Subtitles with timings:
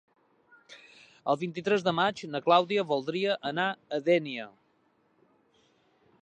[1.33, 4.49] El vint-i-tres de maig na Clàudia voldria anar a Dénia.